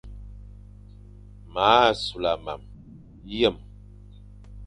M 1.51 1.53
a 1.69 1.71
sula 2.01 2.31
mam, 2.45 2.61
biyem, 3.23 3.57